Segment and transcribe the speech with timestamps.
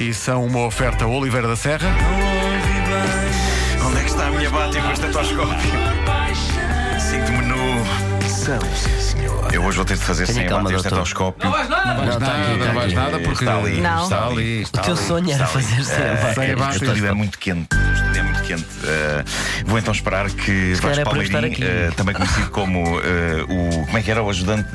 [0.00, 1.88] e são uma oferta Oliveira da Serra.
[3.86, 5.70] Onde é que está a minha bata e o estetoscópio?
[6.98, 7.84] Sinto-me nu.
[8.28, 9.52] São, sim, senhor.
[9.52, 10.98] Eu hoje vou ter de fazer Tenha sem a calma, bata e o doutor.
[11.02, 11.44] estetoscópio.
[11.44, 12.94] Não vais Não, tá nada, tá não vais aqui.
[12.94, 13.80] nada porque Está ali.
[13.80, 14.02] Não.
[14.04, 14.58] está ali.
[14.58, 15.02] O Está teu ali.
[15.02, 15.66] sonho era Está ali.
[15.66, 16.34] fazer sem vaca.
[16.34, 17.68] sem a O estúdio é muito quente.
[18.56, 18.66] Quente.
[18.84, 19.24] Eh,
[19.66, 21.64] vou então esperar que Se Vasco é Palmeirim, aqui.
[21.64, 23.84] eh, também conhecido como eh, o.
[23.86, 24.22] Como é que era?
[24.22, 24.68] O ajudante.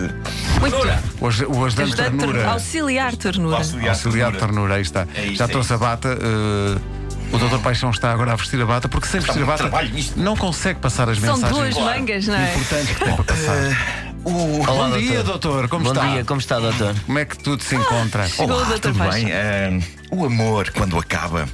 [0.59, 0.75] Muito.
[1.19, 2.49] O, o ajudante de Ajudante ter- ternura.
[2.51, 3.57] Auxiliar ternura.
[3.57, 5.07] Auxiliar de ternura, aí está.
[5.15, 5.83] É Já é trouxe a isto.
[5.85, 6.17] bata.
[7.31, 7.57] o Dr.
[7.61, 9.69] Paixão está agora a vestir a bata porque sem vestir a bata
[10.15, 12.53] não consegue passar as São mensagens duas mangas, não é?
[12.55, 14.05] importantes que tem para passar.
[14.27, 15.51] Olá, Bom dia, doutor.
[15.51, 15.67] doutor.
[15.69, 16.07] Como Bom está?
[16.07, 16.95] dia, como está, doutor?
[17.05, 18.27] Como é que tudo se encontra?
[18.27, 18.79] Chegou o Olá, Dr.
[18.79, 19.23] tudo Paixão.
[19.23, 19.31] bem?
[19.31, 19.79] Eh,
[20.09, 21.47] o amor, quando acaba,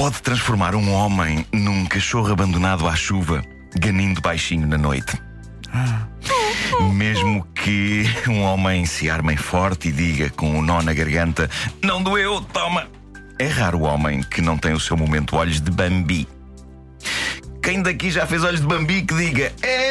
[0.00, 3.44] pode transformar um homem num cachorro abandonado à chuva,
[3.78, 5.12] ganindo baixinho na noite.
[6.94, 11.50] Mesmo que um homem se arme forte e diga com um nó na garganta:
[11.84, 12.88] Não doeu, toma!
[13.38, 16.26] É raro o homem que não tem o seu momento olhos de Bambi.
[17.62, 19.89] Quem daqui já fez olhos de Bambi que diga Eu!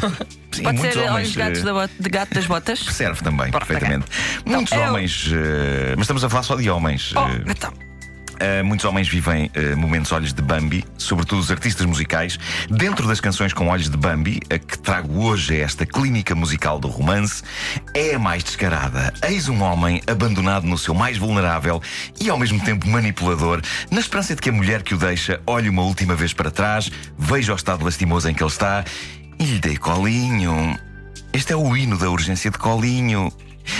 [0.52, 2.78] Sim, Pode muitos ser homens, olhos de, gatos eh, da bot- de gato das botas?
[2.90, 4.06] Serve também, perfeitamente.
[4.44, 7.12] Muitos eu- homens, eh, mas estamos a falar só de homens.
[7.14, 7.72] Oh, eh, então.
[8.40, 12.38] Uh, muitos homens vivem uh, momentos olhos de Bambi, sobretudo os artistas musicais.
[12.70, 16.78] Dentro das canções com olhos de Bambi, a que trago hoje é esta clínica musical
[16.78, 17.42] do romance,
[17.94, 19.12] é a mais descarada.
[19.28, 21.82] Eis um homem abandonado no seu mais vulnerável
[22.18, 25.68] e ao mesmo tempo manipulador, na esperança de que a mulher que o deixa olhe
[25.68, 28.82] uma última vez para trás, veja o estado lastimoso em que ele está
[29.40, 30.78] e lhe dê colinho.
[31.32, 33.32] Este é o hino da urgência de colinho.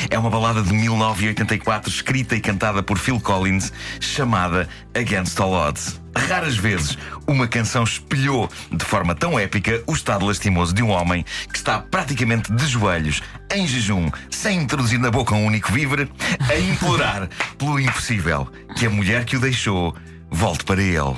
[0.08, 6.00] É uma balada de 1984 escrita e cantada por Phil Collins, chamada Against All Odds.
[6.16, 11.24] Raras vezes uma canção espelhou de forma tão épica o estado lastimoso de um homem
[11.52, 13.22] que está praticamente de joelhos,
[13.54, 16.10] em jejum, sem introduzir na boca um único vívere,
[16.48, 17.28] a implorar
[17.58, 19.94] pelo impossível que a mulher que o deixou
[20.30, 21.16] volte para ele.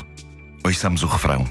[0.64, 1.47] Ouçamos o refrão.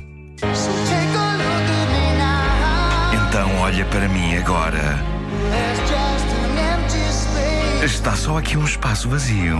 [3.32, 5.00] Então olha para mim agora.
[7.82, 9.58] Está só aqui um espaço vazio.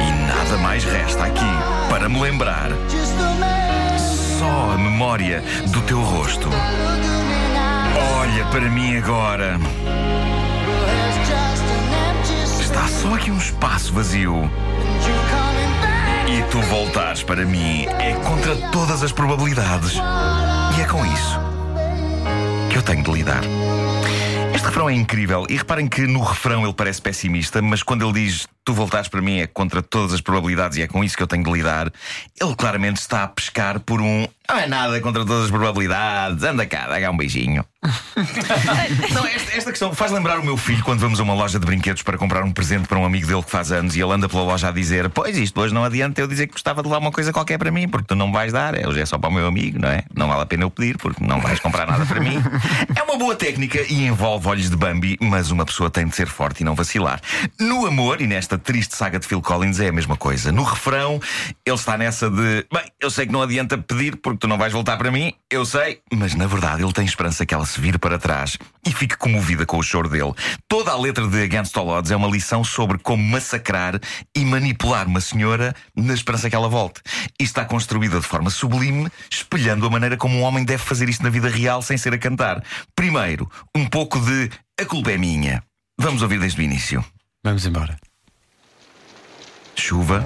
[0.00, 1.44] E nada mais resta aqui
[1.90, 2.70] para me lembrar.
[4.38, 6.48] Só a memória do teu rosto.
[8.18, 9.58] Olha para mim agora.
[12.58, 14.50] Está só aqui um espaço vazio.
[16.26, 20.00] E tu voltares para mim é contra todas as probabilidades.
[20.78, 21.45] E é com isso
[22.76, 23.42] que eu tenho de lidar.
[24.54, 28.12] Este refrão é incrível e reparem que no refrão ele parece pessimista, mas quando ele
[28.12, 31.22] diz tu voltares para mim é contra todas as probabilidades e é com isso que
[31.22, 31.90] eu tenho de lidar,
[32.38, 36.64] ele claramente está a pescar por um não é nada contra todas as probabilidades, anda
[36.66, 37.64] cá, dá cá um beijinho.
[39.12, 41.66] Não, esta, esta questão faz lembrar o meu filho quando vamos a uma loja de
[41.66, 44.28] brinquedos para comprar um presente para um amigo dele que faz anos e ele anda
[44.28, 46.98] pela loja a dizer: Pois isto hoje não adianta eu dizer que gostava de levar
[46.98, 49.30] uma coisa qualquer para mim, porque tu não me vais dar, hoje é só para
[49.30, 50.04] o meu amigo, não é?
[50.14, 52.42] Não vale a pena eu pedir, porque não vais comprar nada para mim.
[52.94, 56.26] É uma boa técnica e envolve olhos de Bambi, mas uma pessoa tem de ser
[56.28, 57.20] forte e não vacilar.
[57.58, 60.52] No amor e nesta triste saga de Phil Collins é a mesma coisa.
[60.52, 61.20] No refrão,
[61.64, 64.72] ele está nessa de: Bem, eu sei que não adianta pedir porque tu não vais
[64.72, 67.98] voltar para mim, eu sei, mas na verdade ele tem esperança que ela se vire
[67.98, 68.56] para trás
[68.86, 70.32] e fique comovida com o choro dele.
[70.68, 74.00] Toda a letra de Against All Odds é uma lição sobre como massacrar
[74.34, 77.00] e manipular uma senhora na esperança que ela volte.
[77.40, 81.22] E está construída de forma sublime, espelhando a maneira como um homem deve fazer isto
[81.22, 82.62] na vida real sem ser a cantar.
[82.94, 84.50] Primeiro, um pouco de
[84.80, 85.62] A culpa é minha.
[85.98, 87.04] Vamos ouvir desde o início.
[87.42, 87.96] Vamos embora.
[89.76, 90.24] Chuva.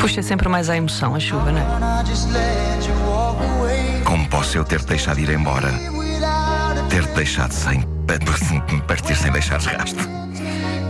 [0.00, 1.64] Puxa sempre mais à emoção a chuva, não é?
[4.04, 5.72] Como posso eu ter-te deixado ir embora?
[6.88, 7.82] Ter-te deixado sem.
[8.86, 10.08] partir sem deixar rasto.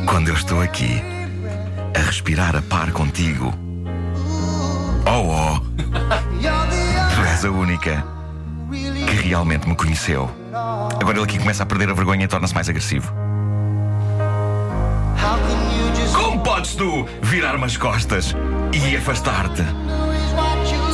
[0.07, 1.03] Quando eu estou aqui,
[1.95, 3.55] a respirar a par contigo.
[5.07, 5.61] Oh, oh!
[7.17, 8.16] Tu és a única
[8.71, 10.31] que realmente me conheceu.
[11.01, 13.13] Agora ele aqui começa a perder a vergonha e torna-se mais agressivo.
[16.15, 18.35] Como podes tu virar-me as costas
[18.73, 19.63] e afastar-te?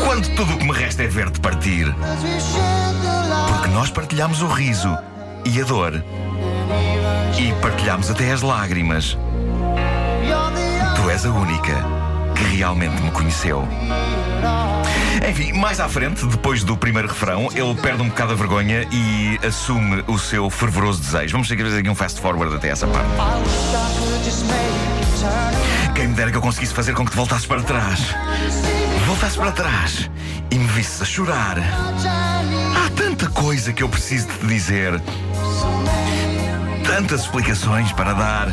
[0.04, 1.94] Quando tudo o que me resta é ver-te partir.
[3.48, 4.96] Porque nós partilhamos o riso
[5.44, 6.04] e a dor.
[7.38, 9.16] E partilhamos até as lágrimas.
[10.96, 11.84] Tu és a única
[12.34, 13.66] que realmente me conheceu.
[15.28, 19.38] Enfim, mais à frente, depois do primeiro refrão, ele perde um bocado a vergonha e
[19.46, 21.32] assume o seu fervoroso desejo.
[21.32, 23.08] Vamos fazer aqui um fast forward até essa parte.
[25.94, 28.00] Quem me dera que eu conseguisse fazer com que te voltasses para trás.
[29.06, 30.10] Voltasses para trás
[30.50, 31.58] e me visses a chorar.
[31.58, 35.00] Há tanta coisa que eu preciso de te dizer.
[36.84, 38.48] Tantas explicações para dar.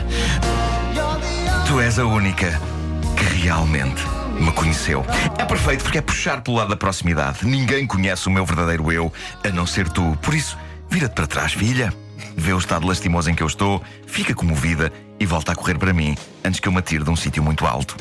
[1.68, 2.60] Tu és a única
[3.16, 5.06] que realmente me conheceu.
[5.38, 7.46] É perfeito porque é puxar pelo lado da proximidade.
[7.46, 9.12] Ninguém conhece o meu verdadeiro eu
[9.44, 10.18] a não ser tu.
[10.22, 10.58] Por isso,
[10.90, 11.94] vira-te para trás, filha.
[12.36, 15.94] Vê o estado lastimoso em que eu estou, fica comovida e volta a correr para
[15.94, 17.96] mim antes que eu me atire de um sítio muito alto.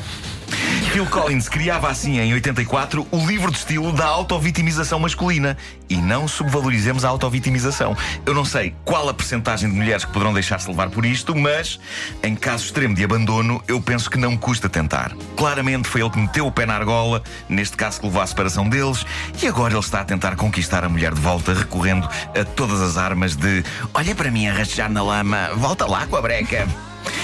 [0.91, 5.55] Phil Collins criava assim em 84 o livro de estilo da autovitimização masculina.
[5.87, 7.95] E não subvalorizemos a autovitimização.
[8.25, 11.79] Eu não sei qual a percentagem de mulheres que poderão deixar-se levar por isto, mas
[12.23, 15.15] em caso extremo de abandono, eu penso que não custa tentar.
[15.35, 18.67] Claramente foi ele que meteu o pé na argola, neste caso que levou à separação
[18.67, 19.05] deles,
[19.41, 22.07] e agora ele está a tentar conquistar a mulher de volta, recorrendo
[22.39, 23.63] a todas as armas de
[23.93, 26.67] olha para mim a rastejar na lama, volta lá com a breca.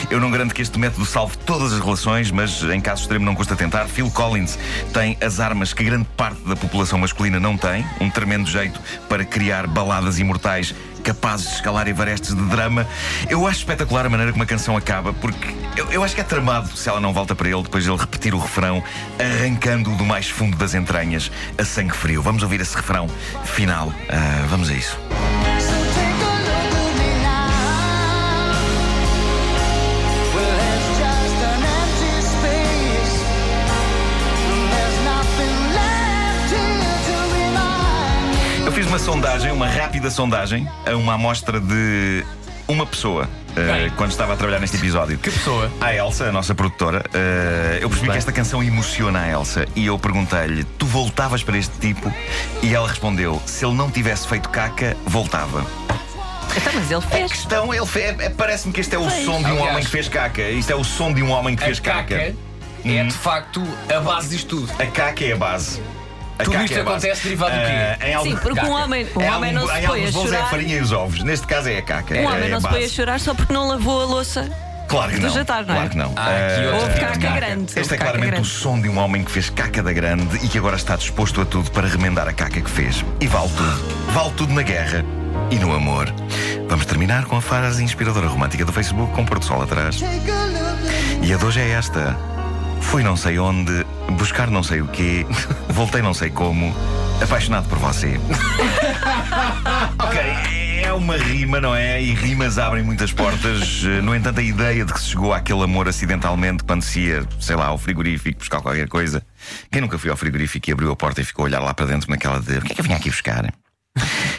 [0.10, 3.36] Eu não garanto que este método salve todas as relações, mas em caso extremo não
[3.36, 3.86] custa tentar.
[3.86, 4.58] Phil Collins
[4.94, 8.80] tem as armas que grande parte da população masculina não tem, um tremendo jeito
[9.10, 10.74] para criar baladas imortais
[11.04, 12.86] capazes de escalar Everestes de drama.
[13.30, 16.24] Eu acho espetacular a maneira como a canção acaba, porque eu, eu acho que é
[16.24, 18.84] tramado se ela não volta para ele depois de ele repetir o refrão,
[19.20, 22.22] arrancando-o do mais fundo das entranhas a sangue frio.
[22.22, 23.08] Vamos ouvir esse refrão
[23.44, 23.94] final.
[24.10, 24.98] Ah, vamos a isso.
[38.76, 42.24] Fiz uma sondagem, uma rápida sondagem, a uma amostra de
[42.68, 43.30] uma pessoa.
[43.56, 43.90] Bem.
[43.92, 45.18] quando estava a trabalhar neste episódio.
[45.18, 45.72] Que pessoa?
[45.80, 48.12] A Elsa, a nossa produtora, eh, eu percebi bem.
[48.12, 52.14] que esta canção emociona a Elsa e eu perguntei-lhe: Tu voltavas para este tipo?
[52.62, 55.66] E ela respondeu: Se ele não tivesse feito caca, voltava.
[56.58, 57.32] Então, mas ele A fez.
[57.32, 59.24] questão, ele fez, é- parece-me que este é o Fez.
[59.26, 60.42] som de um Aliás, homem que fez caca.
[60.50, 62.04] Isto é o som de um homem que A fez caca.
[62.18, 62.36] caca
[62.84, 64.74] é de facto a base disto tudo.
[64.82, 65.82] A caca é a base.
[66.44, 68.06] Tudo isto é acontece derivado do quê?
[68.08, 70.36] Em algum- Sim, porque um homem, um em homem não se põe a voos é
[70.36, 70.50] a chorar.
[70.50, 71.24] farinha e os ovos.
[71.24, 72.14] Neste caso é a caca.
[72.14, 74.50] Um é homem não se põe a chorar só porque não lavou a louça.
[74.88, 75.30] Claro que não.
[75.32, 75.78] jantar, não é?
[75.78, 76.14] Claro que não.
[76.16, 76.30] Ah,
[76.76, 77.34] Houve tipo de caca caca.
[77.40, 77.64] grande.
[77.80, 78.48] Este é caca claramente o grande.
[78.48, 81.46] som de um homem que fez caca da grande e que agora está disposto a
[81.46, 83.04] tudo para remendar a caca que fez.
[83.20, 83.96] E vale tudo.
[84.14, 85.04] Vale tudo na guerra
[85.50, 86.14] e no amor.
[86.70, 90.00] Vamos terminar com a frase inspiradora romântica do Facebook com o Porto Sol atrás.
[91.24, 92.16] E a de hoje é esta.
[92.90, 93.86] Fui não sei onde,
[94.18, 95.26] buscar não sei o quê,
[95.70, 96.74] voltei não sei como,
[97.22, 98.20] apaixonado por você.
[100.00, 100.20] ok,
[100.82, 102.02] é uma rima, não é?
[102.02, 103.84] E rimas abrem muitas portas.
[104.04, 107.56] No entanto, a ideia de que se chegou àquele amor acidentalmente quando se ia, sei
[107.56, 109.22] lá, ao frigorífico buscar qualquer coisa.
[109.72, 111.88] Quem nunca foi ao frigorífico e abriu a porta e ficou a olhar lá para
[111.88, 113.54] dentro naquela de o que é que eu vinha aqui buscar?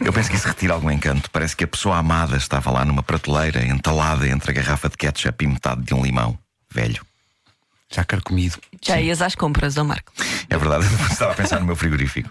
[0.01, 1.31] Eu penso que isso retira algum encanto.
[1.31, 5.45] Parece que a pessoa amada estava lá numa prateleira, entalada entre a garrafa de ketchup
[5.45, 6.39] e metade de um limão.
[6.73, 7.01] Velho.
[7.91, 8.59] Já carcomido.
[8.83, 10.12] Já ias às compras, ó Marco.
[10.50, 12.29] É verdade, eu estava a pensar no meu frigorífico.